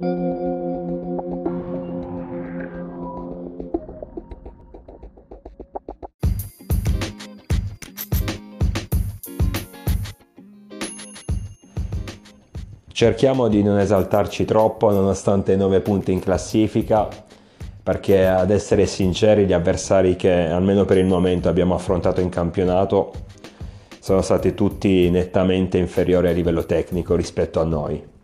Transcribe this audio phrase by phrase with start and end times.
[0.00, 0.12] Cerchiamo
[13.48, 17.08] di non esaltarci troppo nonostante i 9 punti in classifica,
[17.82, 23.12] perché ad essere sinceri gli avversari che almeno per il momento abbiamo affrontato in campionato
[23.98, 28.16] sono stati tutti nettamente inferiori a livello tecnico rispetto a noi.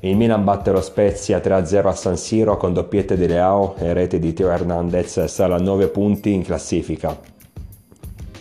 [0.00, 4.20] Il Milan batte lo Spezia 3-0 a San Siro con doppiette di Leao e rete
[4.20, 7.18] di Teo Hernandez sale a 9 punti in classifica.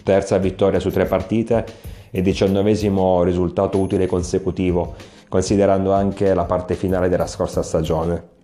[0.04, 1.66] Terza vittoria su tre partite
[2.12, 4.94] e diciannovesimo risultato utile consecutivo
[5.28, 8.36] considerando anche la parte finale della scorsa stagione.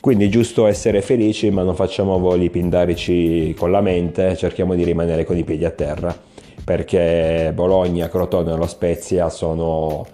[0.00, 4.82] Quindi è giusto essere felici, ma non facciamo voli pindarici con la mente, cerchiamo di
[4.82, 6.16] rimanere con i piedi a terra,
[6.64, 10.06] perché Bologna, Crotone e lo Spezia sono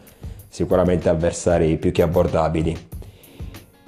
[0.53, 2.89] sicuramente avversari più che abbordabili.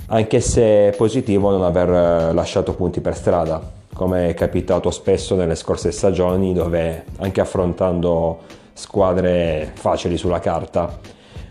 [0.07, 3.61] Anche se è positivo non aver lasciato punti per strada,
[3.93, 8.39] come è capitato spesso nelle scorse stagioni, dove anche affrontando
[8.73, 10.99] squadre facili sulla carta,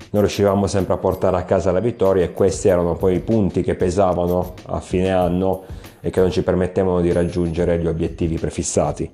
[0.10, 3.62] non riuscivamo sempre a portare a casa la vittoria e questi erano poi i punti
[3.62, 5.64] che pesavano a fine anno
[6.02, 9.10] e che non ci permettevano di raggiungere gli obiettivi prefissati.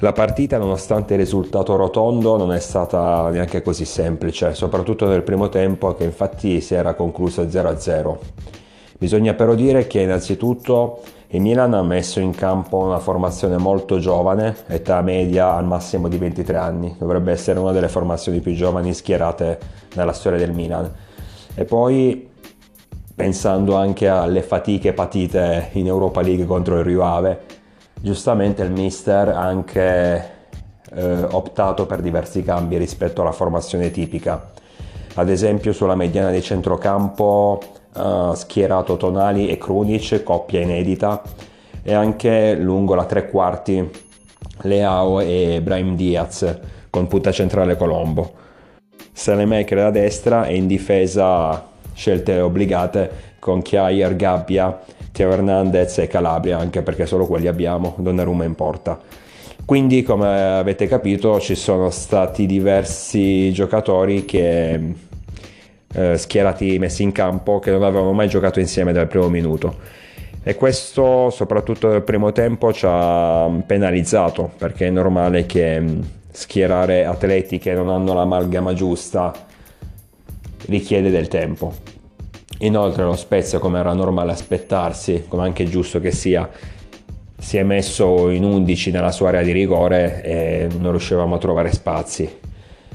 [0.00, 5.48] La partita, nonostante il risultato rotondo, non è stata neanche così semplice, soprattutto nel primo
[5.48, 8.16] tempo che infatti si era concluso 0-0.
[8.96, 14.58] Bisogna però dire che innanzitutto il Milan ha messo in campo una formazione molto giovane,
[14.68, 19.58] età media al massimo di 23 anni, dovrebbe essere una delle formazioni più giovani schierate
[19.96, 20.88] nella storia del Milan.
[21.56, 22.30] E poi
[23.16, 27.57] pensando anche alle fatiche patite in Europa League contro il Rio Ave,
[28.00, 30.30] giustamente il mister ha anche
[30.94, 34.50] eh, optato per diversi cambi rispetto alla formazione tipica.
[35.14, 37.60] Ad esempio sulla mediana di centrocampo
[37.94, 41.22] uh, schierato Tonali e Krunic, coppia inedita,
[41.82, 43.90] e anche lungo la tre quarti
[44.62, 46.58] Leao e Brahim Diaz
[46.90, 48.32] con punta centrale Colombo.
[49.10, 53.10] Salemaker da destra e in difesa scelte obbligate
[53.40, 54.78] con Chiair, Gabbia,
[55.18, 59.00] Teo Hernandez e Calabria, anche perché solo quelli abbiamo, Donnarumma in porta.
[59.64, 64.94] Quindi, come avete capito, ci sono stati diversi giocatori che
[65.92, 69.96] eh, schierati messi in campo che non avevano mai giocato insieme dal primo minuto
[70.44, 77.06] e questo soprattutto nel primo tempo ci ha penalizzato perché è normale che mm, schierare
[77.06, 79.32] atleti che non hanno l'amalgama giusta
[80.66, 81.97] richiede del tempo
[82.58, 86.48] inoltre lo Spezia come era normale aspettarsi come anche giusto che sia
[87.38, 91.72] si è messo in 11 nella sua area di rigore e non riuscivamo a trovare
[91.72, 92.46] spazi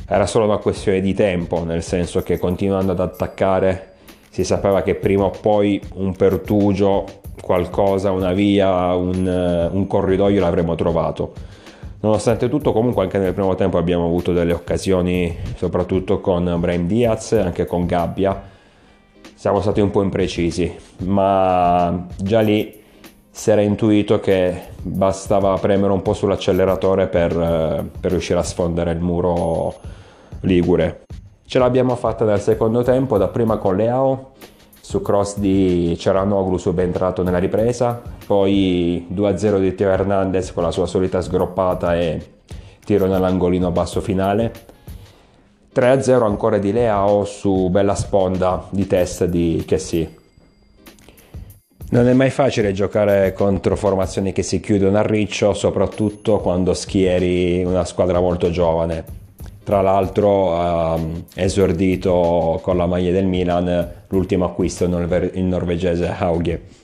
[0.06, 3.94] era solo una questione di tempo, nel senso che continuando ad attaccare
[4.29, 7.06] si sapeva che prima o poi un pertugio,
[7.41, 11.34] qualcosa, una via, un, un corridoio l'avremmo trovato.
[12.01, 17.31] Nonostante tutto, comunque, anche nel primo tempo abbiamo avuto delle occasioni, soprattutto con Brahim Diaz,
[17.31, 18.51] anche con Gabbia.
[19.44, 22.81] Siamo stati un po' imprecisi, ma già lì
[23.30, 29.02] si era intuito che bastava premere un po' sull'acceleratore per, per riuscire a sfondere il
[29.02, 29.76] muro
[30.44, 31.02] ligure.
[31.46, 34.31] Ce l'abbiamo fatta nel secondo tempo, dapprima con Leao,
[34.80, 40.86] su cross di Ceranoglu subentrato nella ripresa, poi 2-0 di Teo Hernandez con la sua
[40.86, 42.28] solita sgroppata e
[42.86, 44.72] tiro nell'angolino basso finale.
[45.73, 50.22] 3-0 ancora di Leao su bella sponda di testa di Kessi.
[51.89, 57.63] Non è mai facile giocare contro formazioni che si chiudono a riccio, soprattutto quando schieri
[57.63, 59.22] una squadra molto giovane.
[59.63, 66.82] Tra l'altro ehm, esordito con la maglia del Milan l'ultimo acquisto, il norvegese Hauge.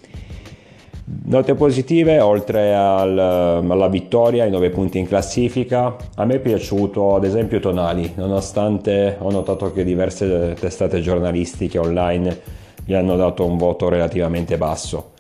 [1.12, 7.16] Note positive, oltre al, alla vittoria, i 9 punti in classifica, a me è piaciuto
[7.16, 12.40] ad esempio Tonali, nonostante ho notato che diverse testate giornalistiche online
[12.86, 15.14] gli hanno dato un voto relativamente basso,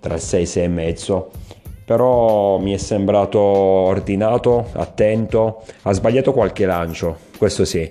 [0.00, 1.24] tra il 6 e 6,5,
[1.84, 7.88] però mi è sembrato ordinato, attento, ha sbagliato qualche lancio, questo sì,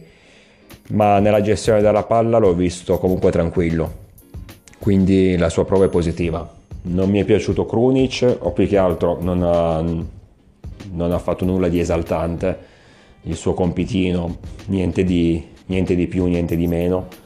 [0.90, 3.94] ma nella gestione della palla l'ho visto comunque tranquillo,
[4.80, 6.60] quindi la sua prova è positiva.
[6.84, 9.82] Non mi è piaciuto Krunic, o più che altro non ha,
[10.92, 12.70] non ha fatto nulla di esaltante,
[13.24, 14.38] il suo compitino,
[14.68, 17.22] niente di, niente di più, niente di meno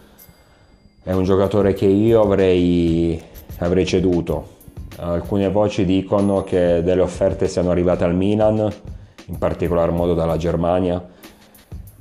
[1.05, 3.21] è un giocatore che io avrei,
[3.59, 4.53] avrei ceduto.
[4.97, 8.67] Alcune voci dicono che delle offerte siano arrivate al Milan,
[9.27, 11.07] in particolar modo dalla Germania,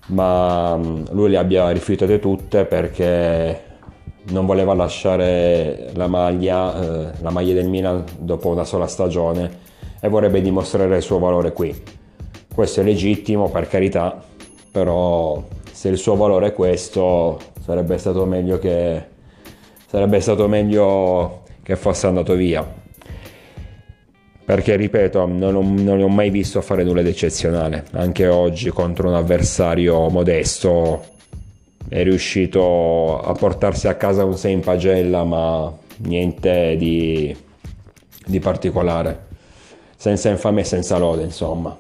[0.07, 3.74] ma mm, lui le abbia rifiutate tutte perché
[4.27, 9.63] non voleva lasciare la maglia, eh, la maglia del Milan dopo una sola stagione
[10.01, 11.75] e vorrebbe dimostrare il suo valore qui.
[12.55, 14.23] Questo è legittimo per carità,
[14.71, 19.03] però se il suo valore è questo sarebbe stato meglio che,
[19.87, 22.83] stato meglio che fosse andato via
[24.45, 29.09] perché ripeto non, ho, non ho mai visto fare nulla di eccezionale anche oggi contro
[29.09, 31.13] un avversario modesto
[31.95, 37.35] è riuscito a portarsi a casa un 6 in pagella ma niente di,
[38.27, 39.27] di particolare.
[39.95, 41.79] Senza infame e senza lode insomma.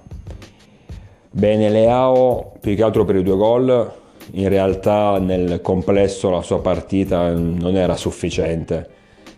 [1.33, 3.93] Bene Leao più che altro per i due gol
[4.35, 8.89] in realtà nel complesso la sua partita non era sufficiente.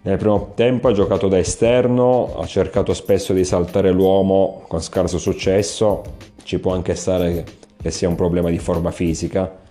[0.02, 5.16] Nel primo tempo ha giocato da esterno, ha cercato spesso di saltare l'uomo con scarso
[5.16, 6.02] successo,
[6.42, 7.46] ci può anche stare
[7.80, 9.64] che sia un problema di forma fisica.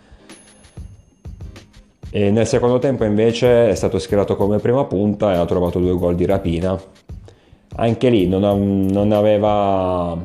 [2.16, 5.98] E nel secondo tempo invece è stato schierato come prima punta e ha trovato due
[5.98, 6.82] gol di rapina.
[7.76, 10.18] Anche lì non, non aveva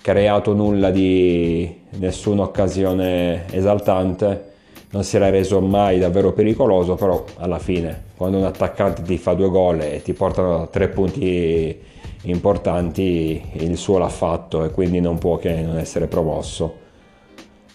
[0.00, 4.52] creato nulla di nessuna occasione esaltante
[4.92, 9.34] non si era reso mai davvero pericoloso, però alla fine quando un attaccante ti fa
[9.34, 11.78] due gol e ti portano tre punti
[12.22, 16.83] importanti, il suo l'ha fatto e quindi non può che non essere promosso.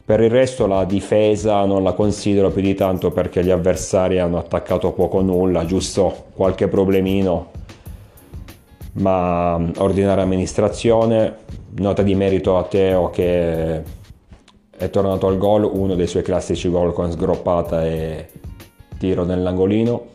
[0.10, 4.40] Per il resto la difesa non la considero più di tanto perché gli avversari hanno
[4.40, 7.52] attaccato poco o nulla, giusto qualche problemino,
[8.94, 11.36] ma ordinaria amministrazione,
[11.76, 13.84] nota di merito a Teo che
[14.76, 18.30] è tornato al gol, uno dei suoi classici gol con sgroppata e
[18.98, 20.06] tiro nell'angolino.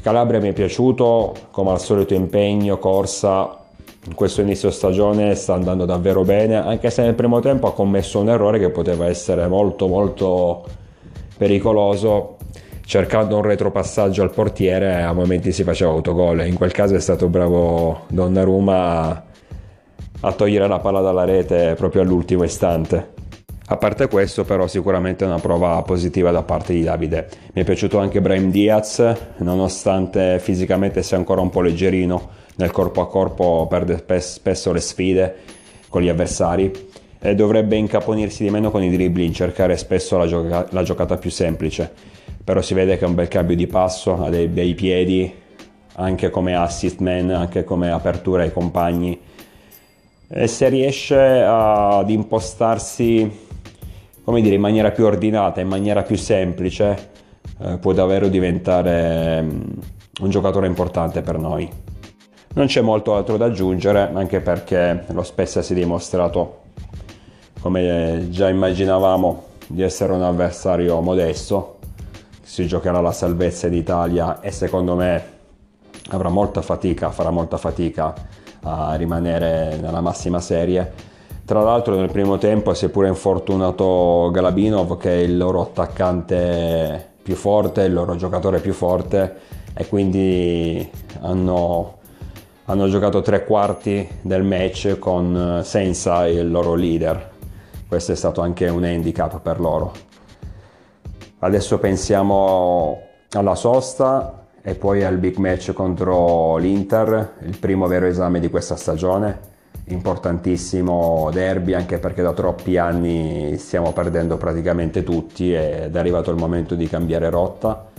[0.00, 3.63] Calabria mi è piaciuto, come al solito impegno, corsa,
[4.06, 8.20] in questo inizio stagione sta andando davvero bene, anche se nel primo tempo ha commesso
[8.20, 10.64] un errore che poteva essere molto molto
[11.36, 12.36] pericoloso,
[12.84, 17.28] cercando un retropassaggio al portiere a momenti si faceva autogol, in quel caso è stato
[17.28, 19.24] bravo Donnarumma
[20.20, 23.13] a, togliere la palla dalla rete proprio all'ultimo istante.
[23.66, 27.28] A parte questo, però, sicuramente è una prova positiva da parte di Davide.
[27.54, 29.02] Mi è piaciuto anche Brahim Diaz,
[29.38, 35.36] nonostante fisicamente sia ancora un po' leggerino, nel corpo a corpo perde spesso le sfide
[35.88, 36.70] con gli avversari
[37.18, 41.30] e dovrebbe incaponirsi di meno con i dribbling, cercare spesso la, gioca- la giocata più
[41.30, 41.90] semplice.
[42.44, 45.34] Però si vede che è un bel cambio di passo, ha dei bei piedi,
[45.94, 49.18] anche come assist man, anche come apertura ai compagni.
[50.28, 53.52] E se riesce ad impostarsi
[54.24, 57.10] come dire, in maniera più ordinata, in maniera più semplice,
[57.60, 59.64] eh, può davvero diventare um,
[60.22, 61.70] un giocatore importante per noi.
[62.54, 66.62] Non c'è molto altro da aggiungere, anche perché lo Spezia si è dimostrato,
[67.60, 71.78] come già immaginavamo, di essere un avversario modesto.
[72.42, 75.32] Si giocherà la salvezza d'Italia e secondo me
[76.10, 78.14] avrà molta fatica, farà molta fatica
[78.62, 81.12] a rimanere nella massima serie
[81.44, 87.12] tra l'altro nel primo tempo si è pure infortunato Galabinov che è il loro attaccante
[87.22, 89.36] più forte, il loro giocatore più forte
[89.74, 90.88] e quindi
[91.20, 91.98] hanno,
[92.64, 97.32] hanno giocato tre quarti del match con, senza il loro leader.
[97.86, 99.92] Questo è stato anche un handicap per loro.
[101.40, 103.00] Adesso pensiamo
[103.32, 108.76] alla sosta e poi al big match contro l'Inter, il primo vero esame di questa
[108.76, 109.52] stagione
[109.88, 116.36] importantissimo derby anche perché da troppi anni stiamo perdendo praticamente tutti ed è arrivato il
[116.36, 117.90] momento di cambiare rotta.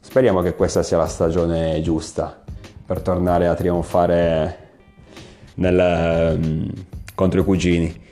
[0.00, 2.42] Speriamo che questa sia la stagione giusta
[2.86, 4.58] per tornare a trionfare
[5.54, 6.70] nel, um,
[7.14, 8.02] contro i cugini.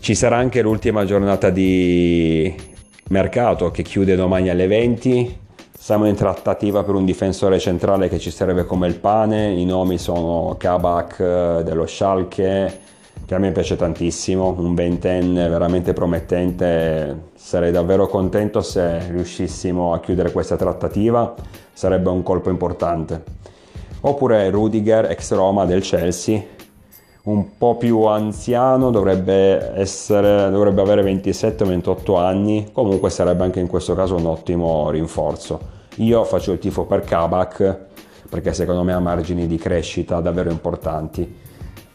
[0.00, 2.54] Ci sarà anche l'ultima giornata di
[3.08, 5.40] mercato che chiude domani alle 20
[5.82, 9.98] siamo in trattativa per un difensore centrale che ci serve come il pane, i nomi
[9.98, 12.78] sono Kabak eh, dello Schalke,
[13.26, 19.98] che a me piace tantissimo, un ventenne veramente promettente, sarei davvero contento se riuscissimo a
[19.98, 21.34] chiudere questa trattativa,
[21.72, 23.20] sarebbe un colpo importante.
[24.02, 26.40] Oppure Rudiger, ex Roma del Chelsea,
[27.24, 33.94] un po' più anziano, dovrebbe, essere, dovrebbe avere 27-28 anni, comunque sarebbe anche in questo
[33.94, 35.80] caso un ottimo rinforzo.
[35.96, 37.90] Io faccio il tifo per Kabak
[38.28, 41.40] perché secondo me ha margini di crescita davvero importanti.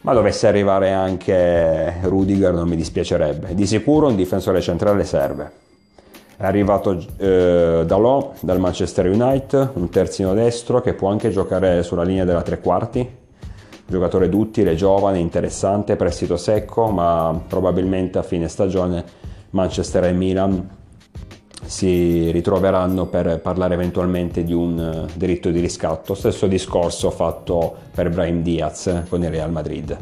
[0.01, 3.55] Ma dovesse arrivare anche Rudiger non mi dispiacerebbe.
[3.55, 5.51] Di sicuro un difensore centrale serve.
[6.37, 12.03] È arrivato eh, Dalot dal Manchester United, un terzino destro che può anche giocare sulla
[12.03, 13.25] linea della tre quarti.
[13.89, 19.03] Giocatore duttile, giovane, interessante, prestito secco, ma probabilmente a fine stagione
[19.51, 20.69] Manchester e Milan
[21.63, 26.15] si ritroveranno per parlare eventualmente di un eh, diritto di riscatto.
[26.15, 29.97] Stesso discorso fatto per Brahim Diaz con il Real Madrid.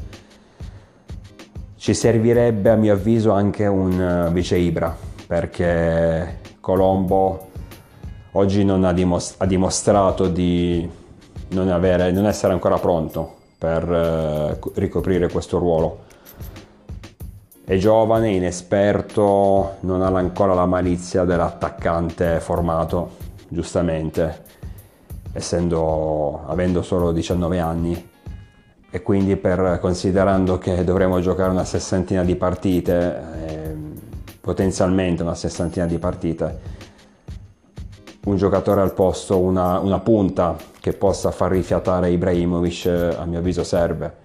[1.76, 4.96] Ci servirebbe a mio avviso anche un eh, vice Ibra
[5.28, 7.50] perché Colombo
[8.32, 10.88] oggi non ha, dimos- ha dimostrato di
[11.50, 16.06] non, avere, non, essere ancora pronto per eh, ricoprire questo ruolo
[17.68, 23.16] è giovane, inesperto, non ha ancora la malizia dell'attaccante formato,
[23.48, 24.44] giustamente,
[25.32, 28.10] essendo, avendo solo 19 anni.
[28.88, 33.76] E quindi per, considerando che dovremo giocare una sessantina di partite, eh,
[34.40, 36.60] potenzialmente una sessantina di partite,
[38.26, 43.64] un giocatore al posto, una, una punta che possa far rifiatare Ibrahimovic, a mio avviso
[43.64, 44.24] serve.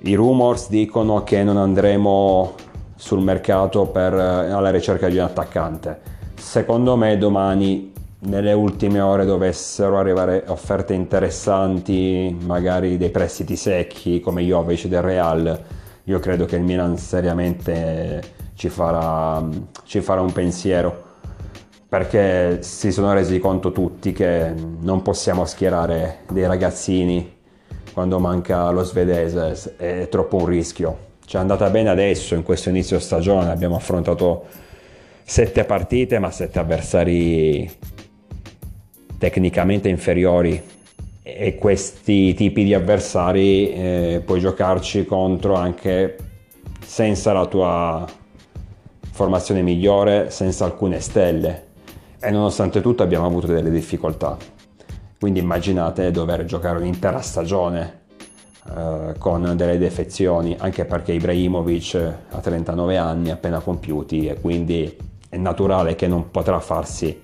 [0.00, 2.54] I rumors dicono che non andremo
[2.96, 6.00] sul mercato per, eh, alla ricerca di un attaccante.
[6.34, 14.42] Secondo me domani nelle ultime ore dovessero arrivare offerte interessanti, magari dei prestiti secchi come
[14.42, 15.62] Jovic del Real,
[16.04, 18.22] io credo che il Milan seriamente
[18.54, 19.42] ci farà,
[19.84, 21.05] ci farà un pensiero
[21.96, 27.36] perché si sono resi conto tutti che non possiamo schierare dei ragazzini
[27.94, 30.98] quando manca lo svedese è troppo un rischio.
[31.24, 34.44] Ci è andata bene adesso in questo inizio stagione, abbiamo affrontato
[35.22, 37.70] sette partite ma sette avversari
[39.16, 40.62] tecnicamente inferiori
[41.22, 46.14] e questi tipi di avversari eh, puoi giocarci contro anche
[46.84, 48.04] senza la tua
[49.12, 51.65] formazione migliore, senza alcune stelle
[52.26, 54.36] e nonostante tutto abbiamo avuto delle difficoltà.
[55.18, 58.00] Quindi immaginate dover giocare un'intera stagione
[58.68, 64.96] eh, con delle defezioni, anche perché Ibrahimovic ha 39 anni appena compiuti e quindi
[65.28, 67.20] è naturale che non potrà farsi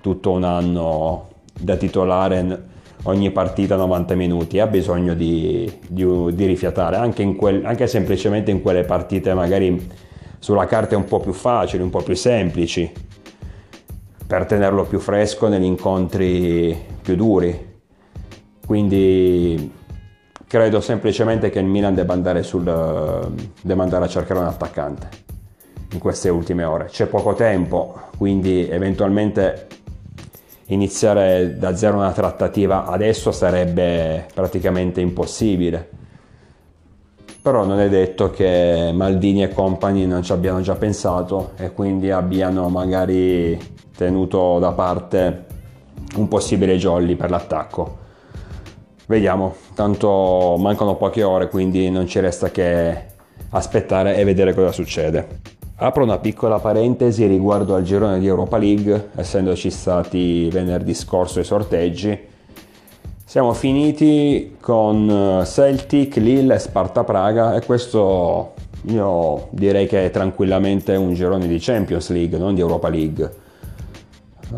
[0.00, 6.96] tutto un anno da titolare ogni partita 90 minuti, ha bisogno di, di, di rifiatare,
[6.96, 9.86] anche, quel, anche semplicemente in quelle partite magari
[10.38, 12.90] sulla carta un po' più facili, un po' più semplici,
[14.26, 17.74] per tenerlo più fresco negli incontri più duri.
[18.64, 19.72] Quindi
[20.46, 25.08] credo semplicemente che il Milan debba andare, sul, debba andare a cercare un attaccante
[25.92, 26.86] in queste ultime ore.
[26.86, 29.68] C'è poco tempo, quindi eventualmente
[30.66, 35.90] iniziare da zero una trattativa adesso sarebbe praticamente impossibile.
[37.46, 42.10] Però non è detto che Maldini e compagni non ci abbiano già pensato e quindi
[42.10, 43.56] abbiano magari
[43.96, 45.44] tenuto da parte
[46.16, 47.98] un possibile jolly per l'attacco.
[49.06, 53.04] Vediamo, tanto mancano poche ore, quindi non ci resta che
[53.50, 55.42] aspettare e vedere cosa succede.
[55.76, 61.44] Apro una piccola parentesi riguardo al girone di Europa League, essendoci stati venerdì scorso i
[61.44, 62.34] sorteggi.
[63.28, 70.94] Siamo finiti con Celtic, Lille e Sparta Praga e questo io direi che è tranquillamente
[70.94, 73.34] un girone di Champions League, non di Europa League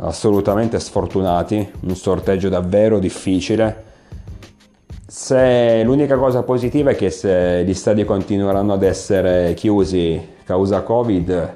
[0.00, 3.84] assolutamente sfortunati, un sorteggio davvero difficile.
[5.06, 11.54] Se l'unica cosa positiva è che se gli stadi continueranno ad essere chiusi causa Covid,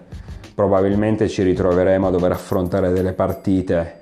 [0.55, 4.02] probabilmente ci ritroveremo a dover affrontare delle partite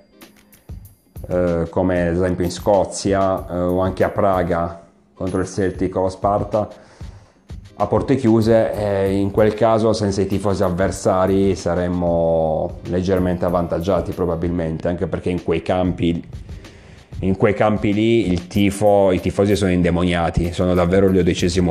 [1.30, 4.82] eh, come ad esempio in Scozia eh, o anche a Praga
[5.14, 6.68] contro il Celtic o lo Sparta
[7.76, 14.88] a porte chiuse e in quel caso senza i tifosi avversari saremmo leggermente avvantaggiati probabilmente
[14.88, 16.22] anche perché in quei campi
[17.20, 21.12] in quei campi lì tifo, i tifosi sono indemoniati sono davvero il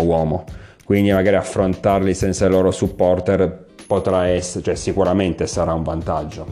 [0.02, 0.46] uomo.
[0.86, 6.46] Quindi magari affrontarli senza i loro supporter potrà essere cioè sicuramente sarà un vantaggio.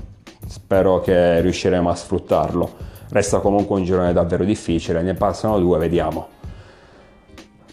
[0.47, 6.27] Spero che riusciremo a sfruttarlo resta comunque un girone davvero difficile ne passano due vediamo.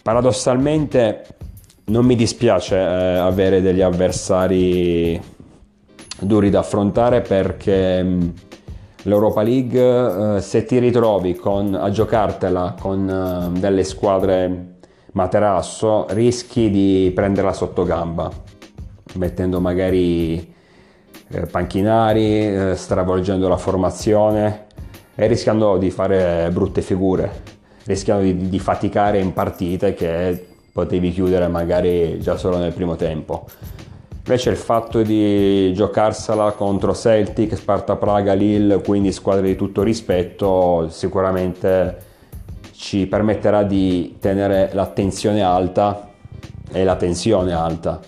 [0.03, 1.25] Paradossalmente
[1.87, 5.21] non mi dispiace eh, avere degli avversari
[6.21, 8.29] duri da affrontare perché mm,
[9.03, 14.77] l'Europa League eh, se ti ritrovi con, a giocartela con eh, delle squadre
[15.13, 18.31] materasso rischi di prenderla sotto gamba
[19.15, 20.55] mettendo magari
[21.29, 24.64] eh, panchinari eh, stravolgendo la formazione
[25.15, 27.53] e rischiando di fare brutte figure
[27.85, 33.47] rischiando di, di faticare in partite che potevi chiudere magari già solo nel primo tempo.
[34.27, 40.89] Invece il fatto di giocarsela contro Celtic, Sparta Praga, Lille, quindi squadre di tutto rispetto,
[40.89, 42.13] sicuramente
[42.73, 46.11] ci permetterà di tenere l'attenzione alta
[46.73, 48.01] e la tensione alta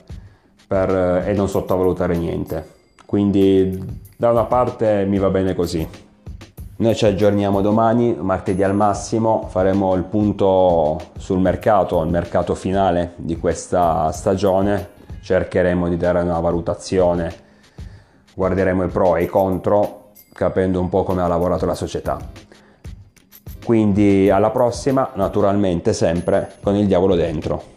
[0.67, 2.75] per, e non sottovalutare niente.
[3.05, 5.87] Quindi Da una parte mi va bene così.
[6.79, 13.15] Noi ci aggiorniamo domani, martedì al massimo, faremo il punto sul mercato, il mercato finale
[13.17, 14.91] di questa stagione,
[15.23, 17.35] cercheremo di dare una valutazione,
[18.35, 22.19] guarderemo i pro e i contro, capendo un po' come ha lavorato la società.
[23.65, 27.76] Quindi alla prossima, naturalmente sempre con il diavolo dentro.